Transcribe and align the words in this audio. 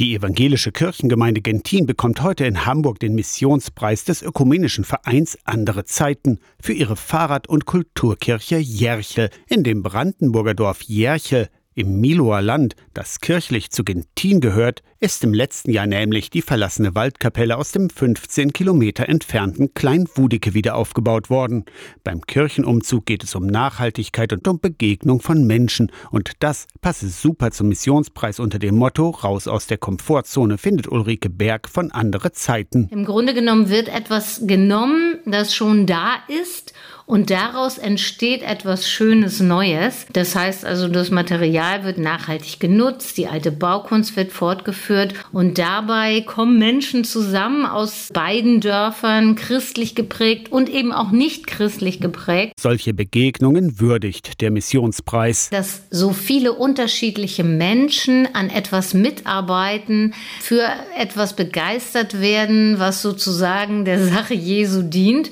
Die 0.00 0.14
evangelische 0.14 0.72
Kirchengemeinde 0.72 1.42
Gentin 1.42 1.84
bekommt 1.84 2.22
heute 2.22 2.46
in 2.46 2.64
Hamburg 2.64 3.00
den 3.00 3.14
Missionspreis 3.14 4.02
des 4.04 4.22
Ökumenischen 4.22 4.82
Vereins 4.82 5.36
Andere 5.44 5.84
Zeiten 5.84 6.38
für 6.58 6.72
ihre 6.72 6.96
Fahrrad- 6.96 7.50
und 7.50 7.66
Kulturkirche 7.66 8.56
Jerchel 8.56 9.28
in 9.46 9.62
dem 9.62 9.82
Brandenburger 9.82 10.54
Dorf 10.54 10.80
Jerchel 10.80 11.50
im 11.74 12.00
Miloer 12.00 12.40
Land, 12.40 12.76
das 12.94 13.20
kirchlich 13.20 13.72
zu 13.72 13.84
Gentin 13.84 14.40
gehört, 14.40 14.82
ist 15.02 15.24
im 15.24 15.32
letzten 15.32 15.70
Jahr 15.70 15.86
nämlich 15.86 16.28
die 16.28 16.42
verlassene 16.42 16.94
Waldkapelle 16.94 17.56
aus 17.56 17.72
dem 17.72 17.88
15 17.88 18.52
Kilometer 18.52 19.08
entfernten 19.08 19.72
Kleinwudike 19.72 20.52
wieder 20.52 20.74
aufgebaut 20.74 21.30
worden. 21.30 21.64
Beim 22.04 22.20
Kirchenumzug 22.20 23.06
geht 23.06 23.24
es 23.24 23.34
um 23.34 23.46
Nachhaltigkeit 23.46 24.34
und 24.34 24.46
um 24.46 24.60
Begegnung 24.60 25.22
von 25.22 25.46
Menschen. 25.46 25.90
Und 26.10 26.32
das 26.40 26.66
passe 26.82 27.08
super 27.08 27.50
zum 27.50 27.68
Missionspreis 27.68 28.40
unter 28.40 28.58
dem 28.58 28.76
Motto 28.76 29.08
Raus 29.08 29.48
aus 29.48 29.66
der 29.66 29.78
Komfortzone, 29.78 30.58
findet 30.58 30.86
Ulrike 30.86 31.30
Berg 31.30 31.70
von 31.70 31.90
andere 31.92 32.32
Zeiten. 32.32 32.88
Im 32.90 33.06
Grunde 33.06 33.32
genommen 33.32 33.70
wird 33.70 33.88
etwas 33.88 34.42
genommen, 34.46 35.16
das 35.24 35.54
schon 35.54 35.86
da 35.86 36.16
ist 36.28 36.74
und 37.06 37.30
daraus 37.30 37.78
entsteht 37.78 38.42
etwas 38.42 38.88
Schönes 38.88 39.40
Neues. 39.40 40.06
Das 40.12 40.36
heißt 40.36 40.64
also, 40.64 40.86
das 40.86 41.10
Material 41.10 41.84
wird 41.84 41.98
nachhaltig 41.98 42.60
genutzt, 42.60 43.16
die 43.16 43.26
alte 43.26 43.50
Baukunst 43.50 44.14
wird 44.14 44.30
fortgeführt 44.30 44.89
und 45.32 45.58
dabei 45.58 46.22
kommen 46.22 46.58
Menschen 46.58 47.04
zusammen 47.04 47.66
aus 47.66 48.08
beiden 48.12 48.60
Dörfern, 48.60 49.36
christlich 49.36 49.94
geprägt 49.94 50.50
und 50.50 50.68
eben 50.68 50.92
auch 50.92 51.10
nicht 51.10 51.46
christlich 51.46 52.00
geprägt. 52.00 52.54
Solche 52.58 52.94
Begegnungen 52.94 53.80
würdigt 53.80 54.40
der 54.40 54.50
Missionspreis. 54.50 55.50
Dass 55.50 55.82
so 55.90 56.12
viele 56.12 56.52
unterschiedliche 56.52 57.44
Menschen 57.44 58.28
an 58.34 58.50
etwas 58.50 58.94
mitarbeiten, 58.94 60.14
für 60.40 60.68
etwas 60.98 61.34
begeistert 61.36 62.20
werden, 62.20 62.78
was 62.78 63.02
sozusagen 63.02 63.84
der 63.84 64.04
Sache 64.06 64.34
Jesu 64.34 64.82
dient 64.82 65.30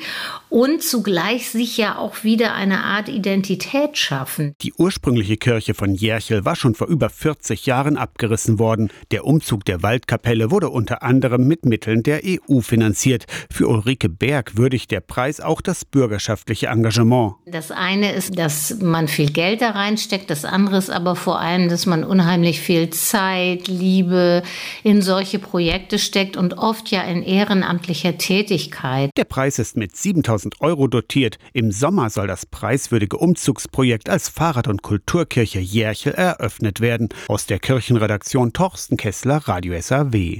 und 0.50 0.82
zugleich 0.82 1.50
sich 1.50 1.76
ja 1.76 1.98
auch 1.98 2.24
wieder 2.24 2.54
eine 2.54 2.82
Art 2.84 3.08
Identität 3.08 3.98
schaffen. 3.98 4.54
Die 4.62 4.72
ursprüngliche 4.74 5.36
Kirche 5.36 5.74
von 5.74 5.94
Jerchel 5.94 6.44
war 6.44 6.56
schon 6.56 6.74
vor 6.74 6.86
über 6.86 7.10
40 7.10 7.66
Jahren 7.66 7.96
abgerissen 7.96 8.58
worden. 8.58 8.90
Der 9.10 9.24
Umzug 9.24 9.64
der 9.64 9.82
Waldkapelle 9.82 10.50
wurde 10.50 10.70
unter 10.70 11.02
anderem 11.02 11.46
mit 11.46 11.64
Mitteln 11.64 12.02
der 12.02 12.22
EU 12.24 12.60
finanziert. 12.60 13.26
Für 13.50 13.68
Ulrike 13.68 14.08
Berg 14.08 14.56
würdigt 14.56 14.90
der 14.90 15.00
Preis 15.00 15.40
auch 15.40 15.60
das 15.60 15.84
bürgerschaftliche 15.84 16.68
Engagement. 16.68 17.34
Das 17.46 17.70
eine 17.70 18.12
ist, 18.12 18.38
dass 18.38 18.78
man 18.80 19.08
viel 19.08 19.30
Geld 19.30 19.60
da 19.60 19.70
reinsteckt, 19.70 20.30
das 20.30 20.44
andere 20.44 20.78
ist 20.78 20.90
aber 20.90 21.16
vor 21.16 21.40
allem, 21.40 21.68
dass 21.68 21.86
man 21.86 22.04
unheimlich 22.04 22.60
viel 22.60 22.90
Zeit, 22.90 23.68
Liebe 23.68 24.42
in 24.82 25.02
solche 25.02 25.38
Projekte 25.38 25.98
steckt 25.98 26.36
und 26.36 26.56
oft 26.58 26.90
ja 26.90 27.02
in 27.02 27.22
ehrenamtlicher 27.22 28.16
Tätigkeit. 28.18 29.10
Der 29.16 29.24
Preis 29.24 29.58
ist 29.58 29.76
mit 29.76 29.96
7000 29.96 30.37
1000 30.38 30.60
Euro 30.60 30.86
dotiert. 30.86 31.38
Im 31.52 31.72
Sommer 31.72 32.10
soll 32.10 32.28
das 32.28 32.46
preiswürdige 32.46 33.16
Umzugsprojekt 33.16 34.08
als 34.08 34.28
Fahrrad- 34.28 34.68
und 34.68 34.82
Kulturkirche 34.82 35.58
Järchel 35.58 36.12
eröffnet 36.12 36.80
werden. 36.80 37.08
Aus 37.26 37.46
der 37.46 37.58
Kirchenredaktion 37.58 38.52
Torsten 38.52 38.96
Kessler, 38.96 39.38
Radio 39.48 39.80
SAW. 39.80 40.36